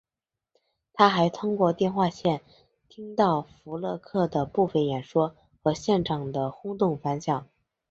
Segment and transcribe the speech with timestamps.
[0.93, 2.41] 他还通过电话线
[2.89, 7.47] 听到福勒克的部分演说和现场的轰动反响。